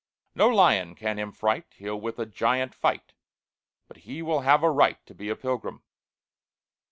[0.33, 3.13] No lion can him fright; He'll with a giant fight,
[3.87, 5.83] But he will have a right To be a pilgrim.